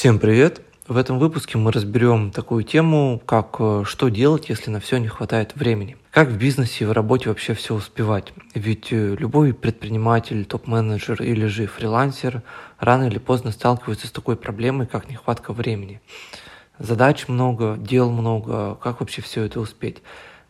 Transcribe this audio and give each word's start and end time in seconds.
Всем 0.00 0.18
привет! 0.18 0.62
В 0.88 0.96
этом 0.96 1.18
выпуске 1.18 1.58
мы 1.58 1.72
разберем 1.72 2.30
такую 2.30 2.64
тему, 2.64 3.20
как 3.26 3.56
э, 3.58 3.82
что 3.84 4.08
делать, 4.08 4.48
если 4.48 4.70
на 4.70 4.80
все 4.80 4.96
не 4.96 5.08
хватает 5.08 5.54
времени. 5.54 5.98
Как 6.10 6.30
в 6.30 6.38
бизнесе 6.38 6.84
и 6.84 6.86
в 6.86 6.92
работе 6.92 7.28
вообще 7.28 7.52
все 7.52 7.74
успевать? 7.74 8.32
Ведь 8.54 8.94
э, 8.94 9.14
любой 9.18 9.52
предприниматель, 9.52 10.46
топ-менеджер 10.46 11.22
или 11.22 11.44
же 11.44 11.66
фрилансер 11.66 12.42
рано 12.78 13.08
или 13.08 13.18
поздно 13.18 13.50
сталкивается 13.50 14.06
с 14.06 14.10
такой 14.10 14.36
проблемой, 14.36 14.86
как 14.86 15.10
нехватка 15.10 15.52
времени. 15.52 16.00
Задач 16.78 17.28
много, 17.28 17.76
дел 17.76 18.10
много, 18.10 18.76
как 18.76 19.00
вообще 19.00 19.20
все 19.20 19.42
это 19.42 19.60
успеть? 19.60 20.02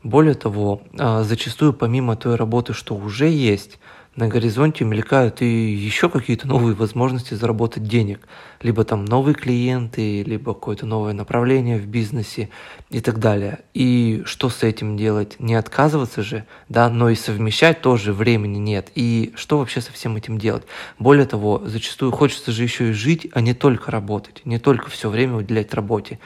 Более 0.05 0.35
того, 0.35 0.83
э, 0.93 1.25
зачастую 1.25 1.73
помимо 1.73 2.15
той 2.15 2.37
работы, 2.37 2.73
что 2.73 2.95
уже 2.95 3.27
есть, 3.27 3.81
на 4.17 4.27
горизонте 4.29 4.85
мелькают 4.85 5.41
и 5.41 5.73
еще 5.73 6.09
какие-то 6.09 6.49
новые 6.49 6.75
возможности 6.75 7.35
заработать 7.35 7.85
денег. 7.85 8.27
Либо 8.61 8.85
там 8.85 9.05
новые 9.05 9.35
клиенты, 9.35 10.23
либо 10.25 10.53
какое-то 10.53 10.85
новое 10.85 11.13
направление 11.13 11.79
в 11.79 11.87
бизнесе 11.87 12.51
и 12.91 13.01
так 13.01 13.19
далее. 13.19 13.61
И 13.73 14.23
что 14.27 14.49
с 14.49 14.63
этим 14.65 14.97
делать? 14.97 15.37
Не 15.39 15.55
отказываться 15.55 16.23
же, 16.23 16.45
да, 16.69 16.91
но 16.91 17.09
и 17.09 17.15
совмещать 17.15 17.83
тоже 17.83 18.13
времени 18.13 18.59
нет. 18.59 18.91
И 18.97 19.33
что 19.37 19.59
вообще 19.59 19.81
со 19.81 19.93
всем 19.93 20.17
этим 20.17 20.39
делать? 20.39 20.65
Более 20.99 21.27
того, 21.27 21.63
зачастую 21.65 22.11
хочется 22.11 22.51
же 22.51 22.65
еще 22.65 22.91
и 22.91 22.93
жить, 22.93 23.29
а 23.33 23.41
не 23.41 23.55
только 23.55 23.91
работать, 23.91 24.43
не 24.45 24.59
только 24.59 24.91
все 24.91 25.09
время 25.09 25.37
уделять 25.37 25.73
работе. 25.73 26.19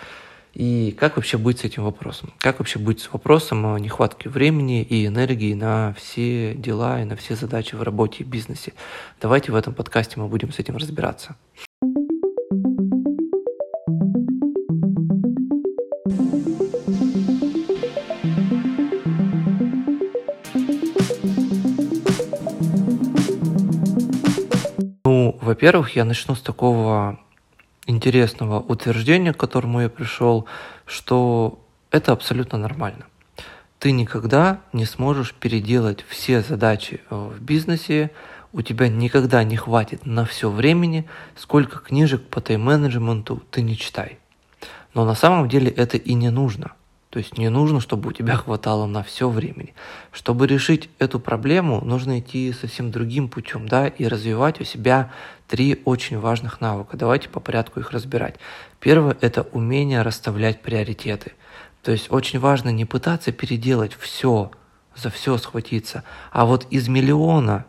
И 0.54 0.92
как 0.98 1.16
вообще 1.16 1.36
быть 1.36 1.60
с 1.60 1.64
этим 1.64 1.82
вопросом? 1.82 2.32
Как 2.38 2.60
вообще 2.60 2.78
быть 2.78 3.00
с 3.00 3.12
вопросом 3.12 3.76
нехватки 3.76 4.28
времени 4.28 4.82
и 4.82 5.04
энергии 5.06 5.52
на 5.52 5.94
все 5.94 6.54
дела 6.54 7.02
и 7.02 7.04
на 7.04 7.16
все 7.16 7.34
задачи 7.34 7.74
в 7.74 7.82
работе 7.82 8.22
и 8.22 8.24
бизнесе? 8.24 8.72
Давайте 9.20 9.50
в 9.50 9.56
этом 9.56 9.74
подкасте 9.74 10.20
мы 10.20 10.28
будем 10.28 10.52
с 10.52 10.60
этим 10.60 10.76
разбираться. 10.76 11.34
Ну, 25.04 25.36
во-первых, 25.42 25.96
я 25.96 26.04
начну 26.04 26.36
с 26.36 26.40
такого 26.40 27.18
интересного 27.86 28.60
утверждения, 28.60 29.32
к 29.32 29.36
которому 29.36 29.80
я 29.80 29.88
пришел, 29.88 30.46
что 30.86 31.58
это 31.90 32.12
абсолютно 32.12 32.58
нормально. 32.58 33.06
Ты 33.78 33.92
никогда 33.92 34.60
не 34.72 34.84
сможешь 34.84 35.34
переделать 35.34 36.04
все 36.08 36.40
задачи 36.40 37.02
э, 37.10 37.14
в 37.14 37.42
бизнесе, 37.42 38.10
у 38.52 38.62
тебя 38.62 38.88
никогда 38.88 39.42
не 39.44 39.56
хватит 39.56 40.06
на 40.06 40.24
все 40.24 40.48
времени, 40.48 41.06
сколько 41.36 41.80
книжек 41.80 42.22
по 42.22 42.40
тайм-менеджменту 42.40 43.42
ты 43.50 43.62
не 43.62 43.76
читай. 43.76 44.18
Но 44.94 45.04
на 45.04 45.14
самом 45.14 45.48
деле 45.48 45.70
это 45.70 45.96
и 45.96 46.14
не 46.14 46.30
нужно– 46.30 46.72
то 47.14 47.18
есть 47.18 47.38
не 47.38 47.48
нужно, 47.48 47.78
чтобы 47.78 48.08
у 48.08 48.12
тебя 48.12 48.34
хватало 48.44 48.86
на 48.86 49.04
все 49.04 49.28
времени. 49.28 49.72
Чтобы 50.10 50.48
решить 50.48 50.90
эту 50.98 51.20
проблему, 51.20 51.80
нужно 51.84 52.18
идти 52.18 52.52
совсем 52.52 52.90
другим 52.90 53.28
путем, 53.28 53.68
да, 53.68 53.86
и 53.86 54.08
развивать 54.08 54.60
у 54.60 54.64
себя 54.64 55.12
три 55.46 55.80
очень 55.84 56.18
важных 56.18 56.60
навыка. 56.60 56.96
Давайте 56.96 57.28
по 57.28 57.38
порядку 57.38 57.78
их 57.78 57.92
разбирать. 57.92 58.40
Первое– 58.80 59.16
это 59.20 59.42
умение 59.52 60.02
расставлять 60.02 60.60
приоритеты. 60.60 61.34
То 61.84 61.92
есть 61.92 62.10
очень 62.10 62.40
важно 62.40 62.70
не 62.70 62.84
пытаться 62.84 63.30
переделать 63.30 63.94
все, 63.94 64.50
за 64.96 65.10
все 65.10 65.38
схватиться, 65.38 66.02
а 66.32 66.44
вот 66.44 66.66
из 66.70 66.88
миллиона 66.88 67.64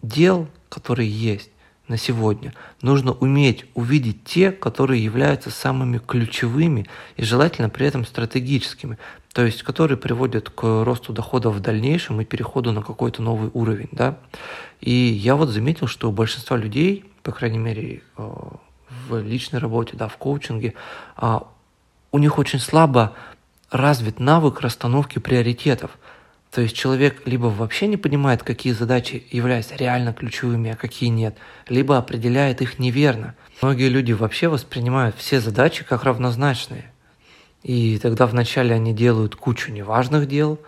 дел, 0.00 0.48
которые 0.70 1.10
есть, 1.10 1.50
на 1.88 1.96
сегодня. 1.96 2.54
Нужно 2.82 3.12
уметь 3.12 3.64
увидеть 3.74 4.24
те, 4.24 4.52
которые 4.52 5.02
являются 5.02 5.50
самыми 5.50 5.98
ключевыми 5.98 6.86
и 7.16 7.24
желательно 7.24 7.68
при 7.70 7.86
этом 7.86 8.04
стратегическими, 8.04 8.98
то 9.32 9.44
есть 9.44 9.62
которые 9.62 9.98
приводят 9.98 10.50
к 10.50 10.62
росту 10.84 11.12
доходов 11.12 11.56
в 11.56 11.60
дальнейшем 11.60 12.20
и 12.20 12.24
переходу 12.24 12.72
на 12.72 12.82
какой-то 12.82 13.22
новый 13.22 13.50
уровень. 13.54 13.88
Да? 13.92 14.18
И 14.80 14.92
я 14.92 15.36
вот 15.36 15.48
заметил, 15.48 15.86
что 15.86 16.08
у 16.08 16.12
большинства 16.12 16.56
людей, 16.56 17.04
по 17.22 17.32
крайней 17.32 17.58
мере 17.58 18.02
э, 18.16 18.22
в 19.08 19.20
личной 19.22 19.58
работе, 19.58 19.96
да, 19.96 20.08
в 20.08 20.16
коучинге, 20.16 20.74
а, 21.16 21.46
у 22.12 22.18
них 22.18 22.38
очень 22.38 22.58
слабо 22.58 23.14
развит 23.70 24.20
навык 24.20 24.60
расстановки 24.60 25.18
приоритетов– 25.18 25.98
то 26.50 26.62
есть 26.62 26.74
человек 26.74 27.22
либо 27.26 27.46
вообще 27.46 27.86
не 27.86 27.96
понимает, 27.96 28.42
какие 28.42 28.72
задачи 28.72 29.26
являются 29.30 29.76
реально 29.76 30.12
ключевыми, 30.14 30.70
а 30.70 30.76
какие 30.76 31.10
нет, 31.10 31.36
либо 31.68 31.98
определяет 31.98 32.62
их 32.62 32.78
неверно. 32.78 33.34
Многие 33.60 33.88
люди 33.88 34.12
вообще 34.12 34.48
воспринимают 34.48 35.16
все 35.16 35.40
задачи 35.40 35.84
как 35.84 36.04
равнозначные. 36.04 36.90
И 37.62 37.98
тогда 37.98 38.26
вначале 38.26 38.74
они 38.74 38.94
делают 38.94 39.34
кучу 39.34 39.72
неважных 39.72 40.26
дел, 40.26 40.58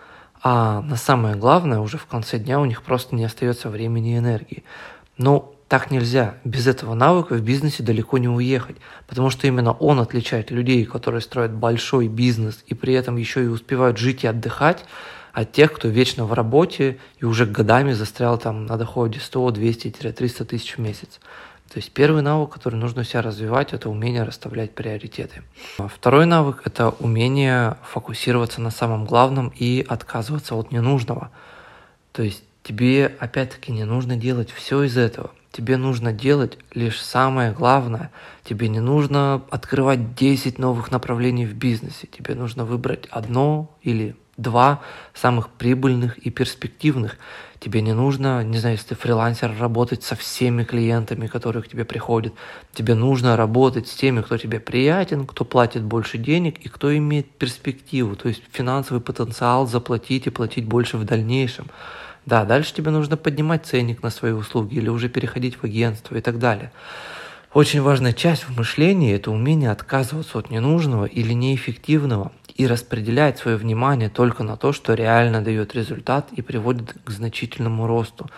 а 0.43 0.81
на 0.81 0.97
самое 0.97 1.35
главное 1.35 1.79
уже 1.79 1.97
в 1.97 2.05
конце 2.05 2.37
дня 2.37 2.59
у 2.59 2.65
них 2.65 2.83
просто 2.83 3.15
не 3.15 3.23
остается 3.23 3.69
времени 3.69 4.15
и 4.15 4.17
энергии. 4.17 4.63
Но 5.17 5.55
так 5.67 5.89
нельзя. 5.89 6.35
Без 6.43 6.67
этого 6.67 6.95
навыка 6.95 7.33
в 7.35 7.41
бизнесе 7.41 7.81
далеко 7.81 8.17
не 8.17 8.27
уехать, 8.27 8.75
потому 9.07 9.29
что 9.29 9.47
именно 9.47 9.71
он 9.71 9.99
отличает 9.99 10.51
людей, 10.51 10.83
которые 10.85 11.21
строят 11.21 11.53
большой 11.53 12.07
бизнес 12.09 12.61
и 12.67 12.73
при 12.73 12.93
этом 12.93 13.15
еще 13.15 13.45
и 13.45 13.47
успевают 13.47 13.97
жить 13.97 14.25
и 14.25 14.27
отдыхать, 14.27 14.83
от 15.33 15.51
тех, 15.51 15.73
кто 15.73 15.87
вечно 15.87 16.25
в 16.25 16.33
работе 16.33 16.99
и 17.19 17.25
уже 17.25 17.45
годами 17.45 17.93
застрял 17.93 18.37
там 18.37 18.65
на 18.65 18.77
доходе 18.77 19.19
100, 19.19 19.49
200-300 19.49 20.45
тысяч 20.45 20.77
в 20.77 20.79
месяц. 20.79 21.19
То 21.71 21.77
есть 21.77 21.91
первый 21.91 22.21
навык, 22.21 22.49
который 22.51 22.75
нужно 22.75 23.05
себя 23.05 23.21
развивать, 23.21 23.71
это 23.71 23.89
умение 23.89 24.23
расставлять 24.23 24.75
приоритеты. 24.75 25.43
Второй 25.77 26.25
навык– 26.25 26.63
это 26.65 26.89
умение 26.89 27.77
фокусироваться 27.83 28.59
на 28.59 28.71
самом 28.71 29.05
главном 29.05 29.53
и 29.55 29.85
отказываться 29.87 30.55
от 30.55 30.73
ненужного. 30.73 31.31
То 32.11 32.23
есть 32.23 32.43
тебе 32.63 33.15
опять-таки 33.19 33.71
не 33.71 33.85
нужно 33.85 34.17
делать 34.17 34.51
все 34.51 34.83
из 34.83 34.97
этого. 34.97 35.31
Тебе 35.53 35.77
нужно 35.77 36.11
делать 36.11 36.57
лишь 36.73 37.01
самое 37.01 37.53
главное. 37.53 38.11
Тебе 38.43 38.67
не 38.67 38.81
нужно 38.81 39.41
открывать 39.49 40.13
10 40.15 40.59
новых 40.59 40.91
направлений 40.91 41.45
в 41.45 41.53
бизнесе. 41.53 42.07
Тебе 42.07 42.35
нужно 42.35 42.65
выбрать 42.65 43.07
одно 43.11 43.73
или 43.81 44.15
два 44.37 44.81
самых 45.13 45.49
прибыльных 45.49 46.17
и 46.17 46.29
перспективных. 46.29 47.17
Тебе 47.59 47.81
не 47.81 47.93
нужно, 47.93 48.43
не 48.43 48.57
знаю, 48.57 48.75
если 48.75 48.89
ты 48.89 48.95
фрилансер, 48.95 49.53
работать 49.59 50.03
со 50.03 50.15
всеми 50.15 50.63
клиентами, 50.63 51.27
которые 51.27 51.61
к 51.61 51.67
тебе 51.67 51.85
приходят. 51.85 52.33
Тебе 52.73 52.95
нужно 52.95 53.37
работать 53.37 53.87
с 53.87 53.93
теми, 53.93 54.21
кто 54.21 54.37
тебе 54.37 54.59
приятен, 54.59 55.27
кто 55.27 55.45
платит 55.45 55.83
больше 55.83 56.17
денег 56.17 56.57
и 56.59 56.69
кто 56.69 56.95
имеет 56.97 57.29
перспективу, 57.29 58.15
то 58.15 58.29
есть 58.29 58.41
финансовый 58.51 58.99
потенциал 58.99 59.67
заплатить 59.67 60.25
и 60.25 60.31
платить 60.31 60.65
больше 60.65 60.97
в 60.97 61.03
дальнейшем. 61.03 61.67
Да, 62.25 62.45
дальше 62.45 62.73
тебе 62.73 62.91
нужно 62.91 63.17
поднимать 63.17 63.65
ценник 63.65 64.01
на 64.01 64.09
свои 64.09 64.31
услуги 64.31 64.75
или 64.75 64.89
уже 64.89 65.09
переходить 65.09 65.55
в 65.55 65.63
агентство 65.63 66.15
и 66.15 66.21
так 66.21 66.39
далее. 66.39 66.71
Очень 67.53 67.81
важная 67.81 68.13
часть 68.13 68.43
в 68.43 68.57
мышлении– 68.57 69.13
это 69.15 69.29
умение 69.29 69.71
отказываться 69.71 70.39
от 70.39 70.49
ненужного 70.49 71.03
или 71.03 71.33
неэффективного 71.33 72.31
и 72.61 72.67
распределять 72.67 73.39
свое 73.39 73.57
внимание 73.57 74.07
только 74.07 74.43
на 74.43 74.55
то, 74.55 74.71
что 74.71 74.93
реально 74.93 75.41
дает 75.41 75.73
результат 75.73 76.27
и 76.31 76.43
приводит 76.43 76.93
к 77.03 77.09
значительному 77.09 77.87
росту. 77.87 78.29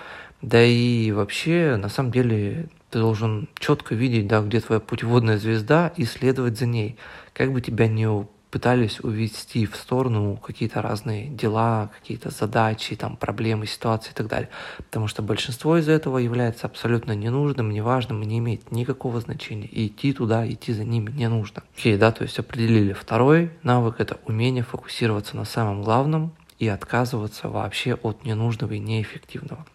Да 0.42 0.64
и 0.64 1.12
вообще, 1.12 1.76
на 1.76 1.90
самом 1.90 2.12
деле, 2.12 2.70
ты 2.90 3.00
должен 3.00 3.50
четко 3.60 3.96
видеть, 3.96 4.28
да, 4.28 4.40
где 4.40 4.62
твоя 4.62 4.80
путеводная 4.80 5.38
звезда 5.38 5.92
и 5.98 6.06
следовать 6.06 6.58
за 6.58 6.68
ней. 6.68 6.96
Как 7.34 7.52
бы 7.52 7.60
тебя 7.60 7.90
не 7.90 8.08
пытались 8.54 9.00
увести 9.00 9.66
в 9.66 9.76
сторону 9.76 10.38
какие-то 10.38 10.84
разные 10.84 11.26
дела, 11.26 11.90
какие-то 12.00 12.30
задачи, 12.30 12.96
там, 12.96 13.18
проблемы, 13.18 13.66
ситуации 13.66 14.12
и 14.12 14.14
так 14.14 14.28
далее. 14.28 14.50
Потому 14.78 15.08
что 15.08 15.24
большинство 15.24 15.76
из 15.76 15.90
этого 15.90 16.20
является 16.20 16.68
абсолютно 16.68 17.14
ненужным, 17.14 17.72
неважным 17.72 18.22
и 18.22 18.28
не 18.28 18.38
имеет 18.38 18.72
никакого 18.72 19.20
значения. 19.22 19.66
И 19.66 19.88
идти 19.88 20.14
туда, 20.14 20.48
идти 20.48 20.72
за 20.72 20.84
ними 20.84 21.10
не 21.10 21.28
нужно. 21.30 21.64
Окей, 21.76 21.98
да, 21.98 22.12
то 22.12 22.22
есть 22.22 22.38
определили 22.38 22.94
второй 22.94 23.50
навык– 23.64 23.96
это 23.98 24.20
умение 24.28 24.64
фокусироваться 24.64 25.36
на 25.36 25.46
самом 25.46 25.82
главном 25.82 26.32
и 26.60 26.68
отказываться 26.68 27.50
вообще 27.50 27.96
от 27.96 28.24
ненужного 28.24 28.74
и 28.74 28.80
неэффективного. 28.80 29.66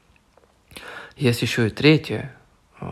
Есть 1.16 1.42
еще 1.42 1.66
и 1.66 1.70
третье, 1.70 2.32
э, 2.80 2.86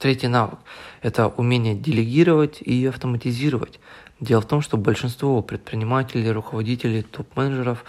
третий 0.00 0.26
навык– 0.26 0.58
это 1.02 1.28
умение 1.28 1.76
делегировать 1.76 2.60
и 2.62 2.84
автоматизировать. 2.86 3.78
Дело 4.20 4.40
в 4.40 4.46
том, 4.46 4.62
что 4.62 4.78
большинство 4.78 5.42
предпринимателей, 5.42 6.30
руководителей, 6.30 7.02
топ-менеджеров 7.02 7.84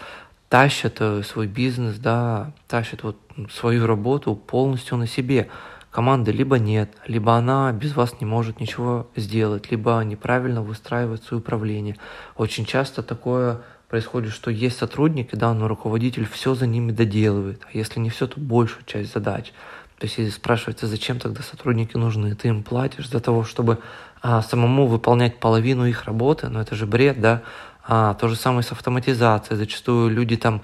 тащат 0.50 0.98
э, 1.00 1.24
свой 1.24 1.48
бизнес, 1.48 1.98
да, 1.98 2.52
тащат 2.68 3.04
вот 3.04 3.18
свою 3.50 3.88
работу 3.88 4.36
полностью 4.36 4.98
на 4.98 5.08
себе. 5.08 5.50
Команды 5.90 6.32
либо 6.32 6.60
нет, 6.60 6.92
либо 7.08 7.36
она 7.36 7.72
без 7.72 7.96
вас 7.96 8.20
не 8.20 8.26
может 8.26 8.60
ничего 8.60 9.08
сделать, 9.16 9.72
либо 9.72 10.02
неправильно 10.04 10.62
выстраивает 10.62 11.24
свое 11.24 11.40
управление. 11.40 11.96
Очень 12.36 12.66
часто 12.66 13.04
такое 13.04 13.62
происходит, 13.88 14.34
что 14.34 14.52
есть 14.52 14.78
сотрудники, 14.78 15.34
да, 15.34 15.54
но 15.54 15.70
руководитель 15.70 16.28
все 16.28 16.56
за 16.56 16.68
ними 16.68 16.92
доделывает, 16.92 17.62
а 17.66 17.78
если 17.78 18.02
не 18.02 18.10
все, 18.10 18.28
то 18.28 18.38
большую 18.40 18.84
часть 18.86 19.14
задач. 19.14 19.54
То 20.00 20.06
есть, 20.06 20.18
если 20.20 20.32
спрашивается, 20.32 20.86
зачем 20.86 21.20
тогда 21.20 21.42
сотрудники 21.42 21.98
нужны, 21.98 22.36
ты 22.36 22.50
им 22.50 22.64
платишь 22.64 23.10
для 23.10 23.20
того, 23.20 23.44
чтобы 23.44 23.80
а, 24.22 24.42
самому 24.44 24.86
выполнять 24.86 25.40
половину 25.40 25.86
их 25.86 26.06
работы, 26.06 26.50
ну 26.50 26.60
это 26.60 26.76
же 26.76 26.86
бред, 26.86 27.20
да. 27.20 27.42
А, 27.84 28.14
то 28.14 28.28
же 28.28 28.36
самое 28.36 28.64
с 28.64 28.72
автоматизацией. 28.72 29.58
Зачастую 29.58 30.12
люди 30.12 30.38
там 30.38 30.62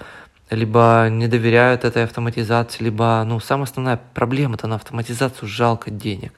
либо 0.50 1.08
не 1.10 1.28
доверяют 1.28 1.84
этой 1.84 2.04
автоматизации, 2.04 2.84
либо, 2.84 3.24
ну, 3.26 3.40
самая 3.40 3.66
основная 3.66 4.00
проблема 4.14 4.56
это 4.56 4.68
на 4.68 4.76
автоматизацию 4.76 5.48
жалко 5.48 5.90
денег. 5.90 6.34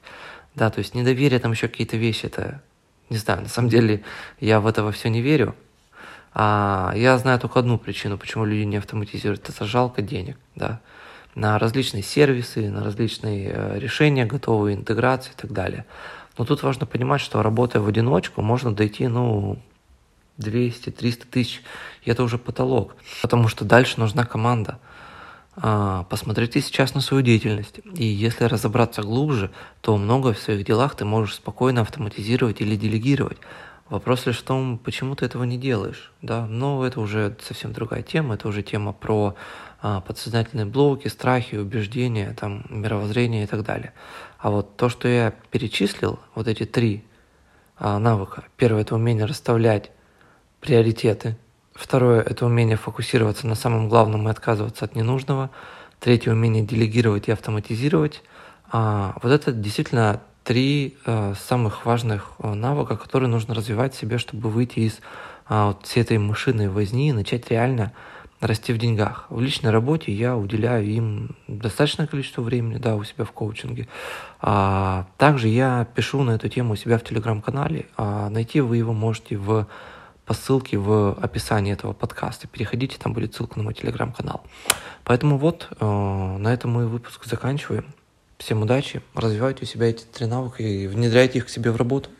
Да, 0.54 0.70
то 0.70 0.78
есть 0.78 0.94
недоверие, 0.94 1.38
там 1.38 1.52
еще 1.52 1.68
какие-то 1.68 1.98
вещи, 1.98 2.26
это, 2.26 2.62
не 3.10 3.18
знаю, 3.18 3.42
на 3.42 3.48
самом 3.48 3.68
деле 3.68 4.04
я 4.40 4.60
в 4.60 4.66
это 4.66 4.90
все 4.92 5.10
не 5.10 5.20
верю. 5.20 5.54
А 6.32 6.92
я 6.96 7.18
знаю 7.18 7.38
только 7.40 7.58
одну 7.58 7.78
причину, 7.78 8.16
почему 8.16 8.44
люди 8.44 8.64
не 8.64 8.76
автоматизируют, 8.76 9.48
это 9.48 9.64
жалко 9.64 10.02
денег, 10.02 10.38
да, 10.54 10.80
на 11.36 11.58
различные 11.58 12.02
сервисы, 12.02 12.70
на 12.70 12.82
различные 12.82 13.52
э, 13.52 13.78
решения, 13.78 14.24
готовые 14.24 14.74
интеграции 14.74 15.30
и 15.30 15.40
так 15.40 15.52
далее. 15.52 15.84
Но 16.38 16.44
тут 16.44 16.62
важно 16.62 16.86
понимать, 16.86 17.20
что 17.20 17.42
работая 17.42 17.80
в 17.80 17.86
одиночку, 17.86 18.42
можно 18.42 18.74
дойти, 18.74 19.06
ну, 19.06 19.58
200-300 20.38 21.26
тысяч, 21.30 21.62
и 22.02 22.10
это 22.10 22.22
уже 22.22 22.38
потолок, 22.38 22.96
потому 23.22 23.48
что 23.48 23.64
дальше 23.64 24.00
нужна 24.00 24.24
команда. 24.24 24.78
А, 25.56 26.04
посмотрите 26.04 26.60
сейчас 26.60 26.94
на 26.94 27.00
свою 27.00 27.22
деятельность, 27.22 27.80
и 27.94 28.04
если 28.04 28.44
разобраться 28.44 29.02
глубже, 29.02 29.50
то 29.82 29.96
многое 29.96 30.32
в 30.32 30.38
своих 30.38 30.66
делах 30.66 30.94
ты 30.94 31.04
можешь 31.04 31.36
спокойно 31.36 31.82
автоматизировать 31.82 32.60
или 32.60 32.76
делегировать. 32.76 33.38
Вопрос 33.88 34.26
лишь 34.26 34.38
в 34.38 34.42
том, 34.42 34.78
почему 34.78 35.14
ты 35.14 35.26
этого 35.26 35.44
не 35.44 35.56
делаешь, 35.56 36.12
да, 36.20 36.46
но 36.46 36.84
это 36.84 37.00
уже 37.00 37.36
совсем 37.40 37.72
другая 37.72 38.02
тема, 38.02 38.34
это 38.34 38.48
уже 38.48 38.64
тема 38.64 38.92
про 38.92 39.36
а, 39.80 40.00
подсознательные 40.00 40.66
блоки, 40.66 41.06
страхи, 41.06 41.54
убеждения, 41.54 42.34
там, 42.38 42.64
мировоззрение 42.68 43.44
и 43.44 43.46
так 43.46 43.62
далее. 43.62 43.92
А 44.38 44.50
вот 44.50 44.76
то, 44.76 44.88
что 44.88 45.06
я 45.06 45.32
перечислил, 45.52 46.18
вот 46.34 46.48
эти 46.48 46.64
три 46.64 47.04
а, 47.78 48.00
навыка. 48.00 48.42
Первое– 48.56 48.80
это 48.82 48.96
умение 48.96 49.24
расставлять 49.24 49.92
приоритеты. 50.60 51.36
Второе– 51.72 52.22
это 52.22 52.44
умение 52.44 52.76
фокусироваться 52.76 53.46
на 53.46 53.54
самом 53.54 53.88
главном 53.88 54.26
и 54.26 54.30
отказываться 54.32 54.84
от 54.84 54.96
ненужного. 54.96 55.50
Третье– 56.00 56.30
умение 56.32 56.64
делегировать 56.64 57.28
и 57.28 57.32
автоматизировать. 57.32 58.24
А, 58.72 59.14
вот 59.22 59.30
это 59.30 59.52
действительно 59.52 60.22
три 60.46 60.96
а, 61.04 61.34
самых 61.34 61.84
важных 61.84 62.32
а, 62.38 62.54
навыка, 62.54 62.96
которые 62.96 63.28
нужно 63.28 63.52
развивать 63.52 63.96
себе, 63.96 64.16
чтобы 64.16 64.48
выйти 64.48 64.78
из 64.78 65.00
а, 65.48 65.68
вот 65.68 65.84
всей 65.84 66.02
этой 66.02 66.18
мышиной 66.18 66.68
возни 66.68 67.08
и 67.08 67.12
начать 67.12 67.50
реально 67.50 67.92
расти 68.40 68.72
в 68.72 68.78
деньгах. 68.78 69.26
В 69.28 69.40
личной 69.40 69.70
работе 69.72 70.12
я 70.12 70.36
уделяю 70.36 70.86
им 70.86 71.36
достаточное 71.48 72.06
количество 72.06 72.42
времени, 72.42 72.78
да, 72.78 72.94
у 72.94 73.02
себя 73.02 73.24
в 73.24 73.32
коучинге. 73.32 73.88
А, 74.40 75.06
также 75.16 75.48
я 75.48 75.84
пишу 75.96 76.22
на 76.22 76.32
эту 76.32 76.48
тему 76.48 76.74
у 76.74 76.76
себя 76.76 76.98
в 76.98 77.02
телеграм-канале. 77.02 77.86
А, 77.96 78.30
найти 78.30 78.60
вы 78.60 78.76
его 78.76 78.92
можете 78.92 79.36
в 79.36 79.66
по 80.26 80.34
ссылке 80.34 80.76
в 80.76 81.12
описании 81.20 81.72
этого 81.72 81.92
подкаста. 81.92 82.48
Переходите, 82.48 82.98
там 82.98 83.12
будет 83.12 83.34
ссылка 83.34 83.58
на 83.58 83.64
мой 83.64 83.74
телеграм-канал. 83.74 84.42
Поэтому 85.04 85.38
вот, 85.38 85.68
э, 85.78 85.86
на 85.86 86.52
этом 86.52 86.72
мы 86.72 86.88
выпуск 86.88 87.24
заканчиваем. 87.26 87.84
Всем 88.38 88.62
удачи, 88.62 89.02
развивайте 89.14 89.64
у 89.64 89.66
себя 89.66 89.86
эти 89.86 90.04
три 90.04 90.26
навыка 90.26 90.62
и 90.62 90.86
внедряйте 90.86 91.38
их 91.38 91.46
к 91.46 91.48
себе 91.48 91.70
в 91.70 91.76
работу. 91.76 92.10